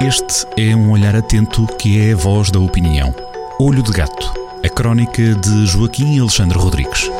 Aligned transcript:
Este 0.00 0.46
é 0.56 0.76
um 0.76 0.92
olhar 0.92 1.16
atento 1.16 1.66
que 1.76 2.00
é 2.00 2.12
a 2.12 2.16
voz 2.16 2.52
da 2.52 2.60
opinião. 2.60 3.12
Olho 3.58 3.82
de 3.82 3.90
Gato, 3.90 4.32
a 4.64 4.68
crónica 4.68 5.34
de 5.34 5.66
Joaquim 5.66 6.20
Alexandre 6.20 6.56
Rodrigues. 6.56 7.10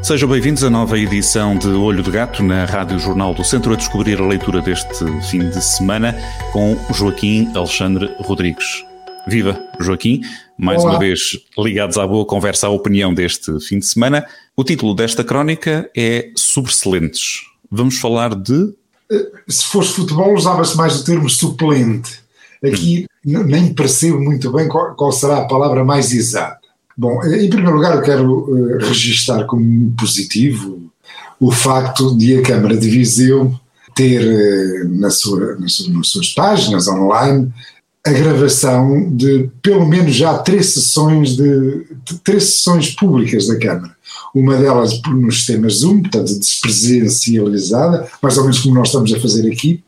Sejam 0.00 0.28
bem-vindos 0.28 0.62
à 0.62 0.70
nova 0.70 0.96
edição 0.96 1.58
de 1.58 1.68
Olho 1.68 2.04
de 2.04 2.10
Gato 2.12 2.40
na 2.44 2.64
Rádio 2.64 3.00
Jornal 3.00 3.34
do 3.34 3.42
Centro 3.42 3.72
a 3.72 3.76
descobrir 3.76 4.20
a 4.20 4.26
leitura 4.26 4.62
deste 4.62 5.04
fim 5.22 5.50
de 5.50 5.60
semana 5.60 6.16
com 6.52 6.76
Joaquim 6.94 7.50
Alexandre 7.52 8.14
Rodrigues. 8.20 8.89
Viva, 9.26 9.60
Joaquim, 9.78 10.22
mais 10.58 10.82
Olá. 10.82 10.92
uma 10.92 10.98
vez 10.98 11.38
ligados 11.58 11.98
à 11.98 12.06
boa 12.06 12.24
conversa, 12.24 12.66
à 12.66 12.70
opinião 12.70 13.12
deste 13.12 13.58
fim 13.60 13.78
de 13.78 13.86
semana. 13.86 14.26
O 14.56 14.64
título 14.64 14.94
desta 14.94 15.22
crónica 15.22 15.90
é 15.96 16.30
Sobressalentes. 16.36 17.42
Vamos 17.70 17.98
falar 17.98 18.34
de. 18.34 18.74
Eh, 19.10 19.30
se 19.48 19.64
fosse 19.64 19.94
futebol, 19.94 20.34
usava-se 20.34 20.76
mais 20.76 21.00
o 21.00 21.04
termo 21.04 21.28
suplente. 21.28 22.20
Aqui 22.64 23.06
hum. 23.24 23.42
nem 23.44 23.72
percebo 23.72 24.20
muito 24.20 24.50
bem 24.52 24.68
qual, 24.68 24.94
qual, 24.94 25.12
será 25.12 25.38
a 25.38 25.44
palavra 25.46 25.84
mais 25.84 26.12
exata. 26.12 26.60
Bom, 26.96 27.22
eh, 27.24 27.44
em 27.44 27.50
primeiro 27.50 27.76
lugar, 27.76 27.96
eu 27.96 28.02
quero 28.02 28.50
uh, 28.50 28.78
registar 28.78 29.46
como 29.46 29.92
positivo 29.92 30.90
o 31.38 31.50
facto 31.50 32.16
de 32.16 32.38
a 32.38 32.42
Câmara 32.42 32.76
de 32.76 32.88
Viseu 32.90 33.54
ter 33.94 34.20
uh, 34.20 34.88
na 34.98 35.10
sua, 35.10 35.56
nas, 35.56 35.88
nas 35.88 36.08
suas 36.08 36.30
páginas 36.30 36.88
online 36.88 37.52
a 38.06 38.12
gravação 38.12 39.14
de 39.14 39.50
pelo 39.62 39.86
menos 39.86 40.14
já 40.14 40.38
três 40.38 40.72
sessões 40.72 41.36
de, 41.36 41.86
de, 42.04 42.18
três 42.24 42.44
sessões 42.44 42.94
públicas 42.94 43.46
da 43.46 43.58
Câmara. 43.58 43.94
Uma 44.34 44.56
delas 44.56 45.00
no 45.02 45.30
sistema 45.30 45.68
Zoom, 45.68 46.02
portanto 46.02 46.38
despresencializada, 46.38 48.08
mais 48.22 48.38
ou 48.38 48.44
menos 48.44 48.60
como 48.60 48.74
nós 48.74 48.88
estamos 48.88 49.12
a 49.12 49.20
fazer 49.20 49.50
aqui, 49.50 49.82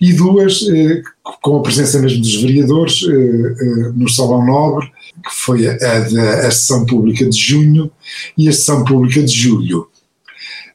e 0.00 0.12
duas 0.12 0.62
eh, 0.68 1.02
com 1.42 1.58
a 1.58 1.62
presença 1.62 1.98
mesmo 1.98 2.20
dos 2.20 2.34
vereadores 2.36 3.02
eh, 3.02 3.12
eh, 3.12 3.92
no 3.94 4.08
Salão 4.08 4.44
Nobre, 4.44 4.86
que 5.24 5.34
foi 5.34 5.66
a, 5.66 5.72
a, 5.72 6.46
a, 6.46 6.50
sessão 6.50 6.86
pública 6.86 7.28
de 7.28 7.36
junho 7.36 7.90
e 8.36 8.48
a 8.48 8.52
sessão 8.52 8.84
pública 8.84 9.22
de 9.22 9.32
julho. 9.32 9.88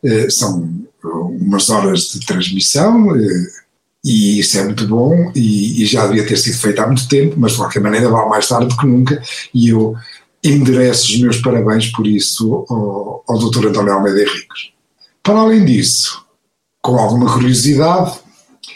Eh, 0.03 0.29
são 0.29 0.69
umas 1.03 1.69
horas 1.69 2.11
de 2.11 2.25
transmissão, 2.25 3.15
eh, 3.15 3.47
e 4.03 4.39
isso 4.39 4.57
é 4.57 4.63
muito 4.63 4.85
bom 4.87 5.31
e, 5.33 5.81
e, 5.81 5.85
já 5.85 6.05
devia 6.05 6.27
ter 6.27 6.37
sido 6.37 6.57
feito 6.57 6.79
há 6.81 6.87
muito 6.87 7.07
tempo, 7.07 7.35
mas 7.37 7.53
de 7.53 7.57
qualquer 7.59 7.81
maneira 7.81 8.09
vale 8.09 8.29
mais 8.29 8.47
tarde 8.47 8.75
que 8.75 8.85
nunca 8.85 9.21
e 9.53 9.69
eu 9.69 9.95
endereço 10.43 11.13
os 11.13 11.19
meus 11.19 11.37
parabéns 11.37 11.87
por 11.87 12.05
isso 12.05 12.65
ao, 12.69 13.23
ao 13.27 13.39
Dr. 13.39 13.67
António 13.67 13.93
Almeida 13.93 14.21
Henriques. 14.21 14.71
Para 15.21 15.39
além 15.39 15.63
disso, 15.63 16.25
com 16.81 16.97
alguma 16.97 17.31
curiosidade, 17.31 18.19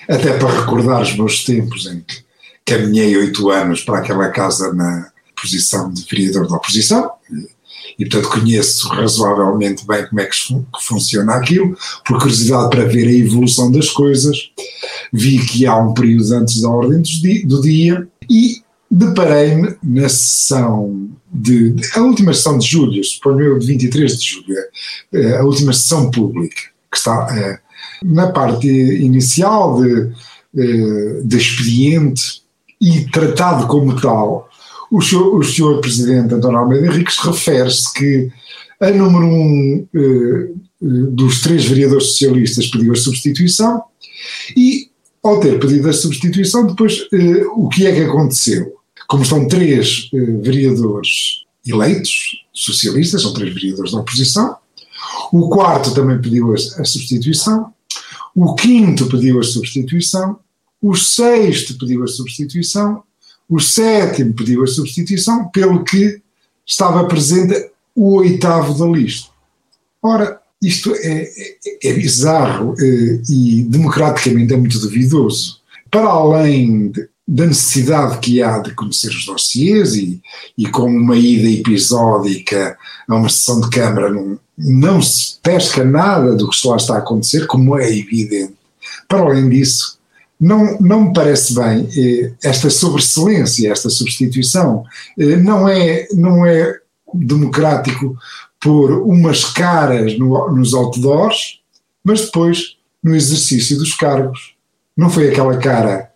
até 0.08 0.38
para 0.38 0.62
recordar 0.62 1.02
os 1.02 1.14
meus 1.14 1.44
tempos 1.44 1.86
em 1.88 2.00
que 2.00 2.24
caminhei 2.66 3.18
oito 3.18 3.50
anos 3.50 3.82
para 3.82 4.00
aquela 4.00 4.30
casa 4.30 4.74
na 4.74 5.12
posição 5.40 5.92
de 5.92 6.06
vereador 6.10 6.48
da 6.48 6.56
oposição, 6.56 7.12
e 7.98 8.06
portanto 8.06 8.32
conheço 8.32 8.88
razoavelmente 8.90 9.86
bem 9.86 10.06
como 10.08 10.22
é 10.22 10.26
que, 10.26 10.36
funciona 10.82 11.34
aquilo, 11.34 11.76
por 12.06 12.20
curiosidade 12.20 12.70
para 12.70 12.86
ver 12.86 13.08
a 13.08 13.12
evolução 13.12 13.72
das 13.72 13.90
coisas, 13.90 14.52
vi 15.12 15.40
que 15.46 15.66
há 15.66 15.78
um 15.78 15.94
período 15.94 16.34
antes 16.34 16.62
da 16.62 16.70
ordem 16.70 17.02
do 17.46 17.62
dia 17.62 18.08
e 18.30 18.62
deparei-me 18.90 19.76
na 19.84 20.08
sessão 20.08 21.10
de, 21.32 21.76
a 21.94 22.02
última 22.02 22.34
sessão 22.34 22.58
de 22.58 22.68
julho, 22.68 23.04
suponho 23.04 23.42
eu 23.42 23.60
de 23.60 23.68
23 23.68 24.20
de 24.20 24.28
julho, 24.28 24.56
é, 25.14 25.38
a 25.38 25.44
última 25.44 25.74
sessão 25.74 26.10
pública, 26.10 26.56
que 26.90 26.98
está 26.98 27.28
é, 27.38 27.60
na 28.04 28.32
parte 28.32 28.68
inicial 28.68 29.82
de, 29.82 30.12
é, 30.58 31.22
de 31.24 31.38
expediente 31.38 32.44
e 32.80 33.06
tratado 33.12 33.68
como 33.68 34.00
tal, 34.00 34.50
o 34.92 35.02
senhor, 35.02 35.36
o 35.36 35.44
senhor 35.44 35.82
Presidente 35.82 36.34
António 36.34 36.60
Almeida 36.60 36.88
Henriques 36.88 37.18
refere-se 37.18 37.94
que 37.94 38.32
a 38.80 38.90
número 38.92 39.26
um 39.26 39.88
eh, 39.94 40.50
dos 40.80 41.42
três 41.42 41.66
vereadores 41.66 42.08
socialistas 42.08 42.68
pediu 42.68 42.94
a 42.94 42.96
substituição 42.96 43.84
e, 44.56 44.90
ao 45.24 45.40
ter 45.40 45.60
pedido 45.60 45.90
a 45.90 45.94
substituição, 45.94 46.68
depois 46.68 47.08
eh, 47.12 47.46
o 47.56 47.68
que 47.68 47.88
é 47.88 47.94
que 47.94 48.02
aconteceu? 48.02 48.76
Como 49.08 49.24
estão 49.24 49.48
três 49.48 50.10
eh, 50.14 50.18
vereadores 50.42 51.44
eleitos, 51.66 52.46
socialistas, 52.54 53.24
são 53.24 53.34
três 53.34 53.54
vereadores 53.54 53.92
da 53.92 54.00
oposição, 54.00 54.56
o 55.34 55.50
quarto 55.50 55.94
também 55.94 56.22
pediu 56.22 56.52
a, 56.52 56.56
a 56.56 56.86
substituição, 56.86 57.74
o 58.36 58.54
quinto 58.56 59.08
pediu 59.08 59.40
a 59.40 59.44
substituição, 59.44 60.40
o 60.82 60.96
sexto 60.96 61.78
pediu 61.78 62.04
a 62.04 62.08
substituição 62.08 63.04
o 63.50 63.60
sétimo 63.60 64.34
pediu 64.34 64.64
a 64.64 64.68
substituição, 64.68 65.48
pelo 65.50 65.84
que 65.84 66.22
estava 66.66 67.08
presente 67.08 67.70
o 67.96 68.16
oitavo 68.16 68.78
da 68.78 68.86
lista. 68.86 69.30
Ora, 70.02 70.40
isto 70.62 70.94
é, 70.96 71.24
é, 71.24 71.90
é 71.90 71.94
bizarro 71.94 72.76
eh, 72.80 73.22
e 73.30 73.64
democraticamente 73.64 74.54
é 74.54 74.58
muito 74.58 74.80
duvidoso. 74.80 75.60
Para 75.90 76.08
além 76.08 76.90
de, 76.90 77.08
da 77.28 77.46
necessidade 77.46 78.20
que 78.20 78.42
há 78.42 78.60
de 78.60 78.74
conhecer 78.74 79.10
os 79.10 79.26
dossiês 79.26 79.96
e, 79.96 80.22
e 80.58 80.66
com 80.68 80.86
uma 80.90 81.16
ida 81.16 81.50
episódica 81.50 82.78
a 83.08 83.16
uma 83.16 83.30
sessão 83.30 83.62
de 83.62 83.70
Câmara 83.70 84.12
não, 84.12 84.40
não 84.58 85.02
se 85.02 85.38
pesca 85.42 85.84
nada 85.84 86.36
do 86.36 86.50
que 86.50 86.68
lá 86.68 86.78
está 86.78 86.96
a 86.96 87.00
acontecer, 87.00 87.46
como 87.48 87.78
é 87.78 87.96
evidente. 87.96 88.56
Para 89.08 89.20
além 89.20 89.50
disso, 89.50 89.97
não, 90.40 90.78
não 90.80 91.06
me 91.06 91.14
parece 91.14 91.54
bem 91.56 91.90
eh, 91.98 92.32
esta 92.44 92.70
sobreexcelência, 92.70 93.72
esta 93.72 93.90
substituição. 93.90 94.84
Eh, 95.18 95.38
não, 95.38 95.68
é, 95.68 96.08
não 96.14 96.46
é 96.46 96.80
democrático 97.14 98.16
pôr 98.60 98.92
umas 99.02 99.46
caras 99.46 100.18
no, 100.18 100.52
nos 100.52 100.74
outdoors, 100.74 101.60
mas 102.04 102.22
depois 102.22 102.78
no 103.04 103.16
exercício 103.16 103.78
dos 103.78 103.94
cargos. 103.96 104.56
Não 104.96 105.10
foi 105.10 105.30
aquela 105.30 105.58
cara, 105.58 106.10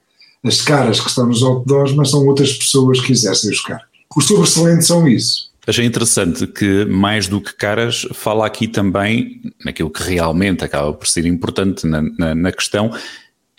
as 0.44 0.62
caras 0.62 1.00
que 1.00 1.08
estão 1.08 1.28
nos 1.28 1.44
outdoors, 1.44 1.94
mas 1.94 2.12
são 2.12 2.26
outras 2.26 2.54
pessoas 2.54 3.00
que 3.00 3.12
exercem 3.12 3.52
os 3.52 3.62
cargos. 3.62 3.88
Os 4.16 4.26
sobressalentes 4.26 4.88
são 4.88 5.08
isso. 5.08 5.52
Achei 5.66 5.86
interessante 5.86 6.48
que, 6.48 6.86
mais 6.86 7.28
do 7.28 7.40
que 7.40 7.54
caras, 7.54 8.08
fala 8.14 8.48
aqui 8.48 8.68
também 8.68 9.42
naquilo 9.64 9.92
que 9.92 10.02
realmente 10.02 10.64
acaba 10.64 10.92
por 10.92 11.08
ser 11.08 11.26
importante 11.26 11.86
na, 11.86 12.02
na, 12.02 12.34
na 12.34 12.52
questão, 12.52 12.92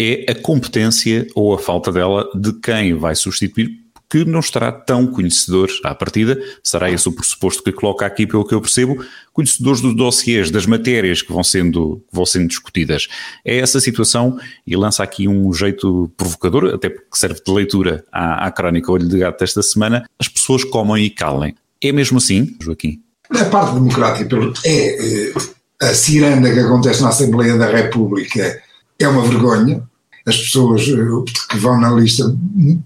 é 0.00 0.30
a 0.30 0.34
competência 0.34 1.26
ou 1.34 1.54
a 1.54 1.58
falta 1.58 1.92
dela 1.92 2.28
de 2.34 2.52
quem 2.54 2.94
vai 2.94 3.14
substituir, 3.14 3.82
que 4.12 4.26
não 4.26 4.40
estará 4.40 4.70
tão 4.70 5.06
conhecedor 5.06 5.70
à 5.82 5.94
partida, 5.94 6.38
será 6.62 6.90
esse 6.90 7.08
o 7.08 7.12
pressuposto 7.12 7.62
que 7.62 7.72
coloca 7.72 8.04
aqui, 8.04 8.26
pelo 8.26 8.44
que 8.44 8.54
eu 8.54 8.60
percebo, 8.60 9.02
conhecedores 9.32 9.80
dos 9.80 9.96
dossiês, 9.96 10.50
das 10.50 10.66
matérias 10.66 11.22
que 11.22 11.32
vão 11.32 11.42
sendo, 11.42 12.04
vão 12.12 12.26
sendo 12.26 12.46
discutidas. 12.46 13.08
É 13.42 13.56
essa 13.56 13.80
situação 13.80 14.38
e 14.66 14.76
lança 14.76 15.02
aqui 15.02 15.26
um 15.26 15.50
jeito 15.54 16.12
provocador, 16.14 16.74
até 16.74 16.90
porque 16.90 17.08
serve 17.14 17.40
de 17.42 17.50
leitura 17.50 18.04
à, 18.12 18.46
à 18.46 18.50
crónica 18.50 18.92
Olho 18.92 19.08
de 19.08 19.18
Gato 19.18 19.38
desta 19.38 19.62
semana, 19.62 20.04
as 20.18 20.28
pessoas 20.28 20.62
comem 20.62 21.06
e 21.06 21.08
calem. 21.08 21.54
É 21.82 21.90
mesmo 21.90 22.18
assim, 22.18 22.54
Joaquim? 22.60 23.00
A 23.30 23.46
parte 23.46 23.72
democrática 23.72 24.36
é, 24.66 25.30
é 25.30 25.32
a 25.80 25.94
ciranda 25.94 26.52
que 26.52 26.58
acontece 26.58 27.00
na 27.00 27.08
Assembleia 27.08 27.56
da 27.56 27.66
República 27.66 28.60
é 29.04 29.08
uma 29.08 29.22
vergonha, 29.22 29.82
as 30.26 30.36
pessoas 30.36 30.82
eh, 30.82 31.32
que 31.50 31.58
vão 31.58 31.80
na 31.80 31.90
lista, 31.90 32.34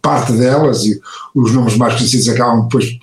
parte 0.01 0.33
delas, 0.33 0.85
e 0.85 1.01
os 1.35 1.53
nomes 1.53 1.77
mais 1.77 1.95
conhecidos 1.95 2.29
acabam 2.29 2.65
depois 2.65 2.99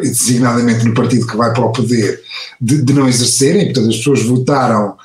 designadamente 0.00 0.84
no 0.84 0.94
partido 0.94 1.26
que 1.26 1.36
vai 1.36 1.52
para 1.52 1.64
o 1.64 1.72
poder, 1.72 2.20
de, 2.60 2.82
de 2.82 2.92
não 2.92 3.08
exercerem, 3.08 3.66
portanto 3.66 3.90
as 3.90 3.96
pessoas 3.98 4.22
votaram 4.22 4.96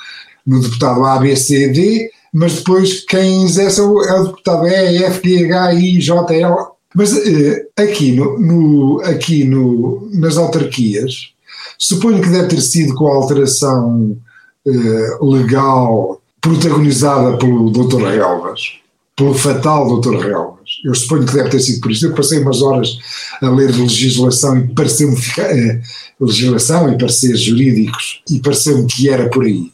no 0.45 0.61
deputado 0.61 1.05
A, 1.05 1.19
B, 1.19 1.35
C, 1.35 1.67
D, 1.69 2.09
mas 2.33 2.55
depois 2.55 3.03
quem 3.05 3.43
exerce 3.43 3.79
é 3.79 3.83
o 3.83 4.01
é 4.03 4.23
deputado 4.23 4.67
E, 4.67 5.03
F, 5.03 5.27
G, 5.27 5.45
H, 5.45 5.73
I, 5.73 5.99
J, 5.99 6.33
L. 6.35 6.55
Mas 6.95 7.15
eh, 7.15 7.67
aqui, 7.77 8.13
no, 8.13 8.39
no, 8.39 9.01
aqui 9.01 9.43
no, 9.43 10.09
nas 10.13 10.37
autarquias, 10.37 11.33
suponho 11.77 12.21
que 12.21 12.29
deve 12.29 12.47
ter 12.47 12.61
sido 12.61 12.95
com 12.95 13.07
a 13.07 13.15
alteração 13.15 14.17
eh, 14.65 15.17
legal 15.21 16.18
protagonizada 16.41 17.37
pelo 17.37 17.69
Dr. 17.71 18.03
Relvas, 18.03 18.79
pelo 19.15 19.33
fatal 19.33 19.99
Dr. 19.99 20.15
Relvas. 20.15 20.69
Eu 20.85 20.95
suponho 20.95 21.25
que 21.25 21.33
deve 21.33 21.49
ter 21.49 21.59
sido 21.59 21.81
por 21.81 21.91
isso. 21.91 22.05
Eu 22.05 22.13
passei 22.13 22.39
umas 22.39 22.61
horas 22.61 22.97
a 23.41 23.49
ler 23.49 23.71
legislação 23.75 24.57
e 24.57 24.67
pareceu-me 24.73 25.17
eh, 25.39 25.81
legislação 26.19 26.91
e 26.93 26.97
pareceres 26.97 27.41
jurídicos 27.41 28.21
e 28.29 28.39
pareceu-me 28.39 28.85
que 28.85 29.09
era 29.09 29.29
por 29.29 29.45
aí. 29.45 29.71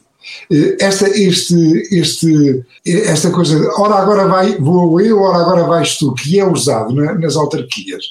Eh, 0.50 0.76
esta, 0.80 1.08
este, 1.08 1.54
este, 1.92 2.64
esta 2.84 3.30
coisa, 3.30 3.56
ora 3.78 3.94
agora 3.96 4.26
vai, 4.26 4.56
vou 4.58 5.00
eu, 5.00 5.20
ora 5.20 5.38
agora 5.38 5.64
vais 5.64 5.96
tu, 5.96 6.12
que 6.14 6.38
é 6.38 6.46
usado 6.46 6.94
na, 6.94 7.14
nas 7.14 7.36
autarquias 7.36 8.04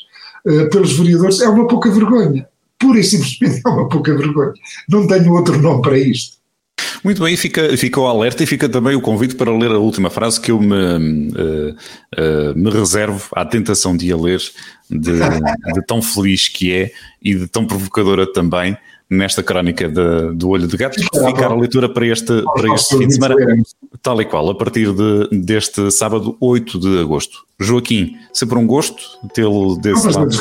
uh, 0.46 0.70
pelos 0.70 0.94
vereadores, 0.94 1.42
é 1.42 1.50
uma 1.50 1.68
pouca 1.68 1.90
vergonha. 1.92 2.48
Pura 2.80 3.00
e 3.00 3.04
simplesmente 3.04 3.62
é 3.66 3.70
uma 3.70 3.90
pouca 3.90 4.16
vergonha. 4.16 4.54
Não 4.90 5.08
tenho 5.08 5.34
outro 5.34 5.62
nome 5.62 5.82
para 5.82 5.98
isto. 5.98 6.38
Muito 7.06 7.22
bem, 7.22 7.38
fica, 7.38 7.78
fica 7.78 8.02
o 8.02 8.08
alerta 8.08 8.42
e 8.42 8.48
fica 8.48 8.68
também 8.68 8.96
o 8.96 9.00
convite 9.00 9.36
para 9.36 9.56
ler 9.56 9.70
a 9.70 9.78
última 9.78 10.10
frase 10.10 10.42
que 10.42 10.50
eu 10.50 10.60
me, 10.60 10.74
uh, 10.74 11.72
uh, 11.72 12.58
me 12.58 12.72
reservo 12.72 13.28
à 13.34 13.46
tentação 13.46 13.96
de 13.96 14.12
a 14.12 14.18
ler, 14.18 14.42
de, 14.90 15.12
de, 15.12 15.86
tão 15.86 16.02
feliz 16.02 16.48
que 16.48 16.74
é 16.74 16.92
e 17.22 17.36
de 17.36 17.48
tão 17.48 17.64
provocadora 17.68 18.26
também 18.26 18.76
nesta 19.08 19.44
crónica 19.44 19.88
de, 19.88 20.34
do 20.34 20.50
Olho 20.50 20.68
de 20.68 20.76
Gato, 20.76 20.96
que 20.96 21.26
ficar 21.28 21.52
a 21.52 21.56
leitura 21.56 21.88
para 21.88 22.08
este, 22.08 22.42
para 22.42 22.74
este 22.74 22.98
fim 22.98 23.08
de 23.08 23.14
semana, 23.14 23.36
tal 24.02 24.20
e 24.20 24.26
qual, 24.26 24.50
a 24.50 24.56
partir 24.56 24.92
de, 24.92 25.30
deste 25.32 25.92
sábado 25.92 26.36
8 26.42 26.80
de 26.80 27.02
agosto. 27.02 27.46
Joaquim, 27.60 28.18
sempre 28.34 28.58
um 28.58 28.66
gosto 28.66 29.04
tê-lo 29.32 29.78
desse 29.78 30.08
lado 30.08 30.36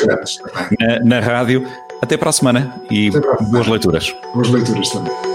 na, 0.79 0.99
na 0.99 1.19
rádio. 1.19 1.63
Até 2.01 2.17
para 2.17 2.31
a 2.31 2.33
semana 2.33 2.81
e 2.89 3.11
boas 3.51 3.67
leituras. 3.67 4.15
Boas 4.33 4.49
leituras 4.49 4.89
também. 4.89 5.34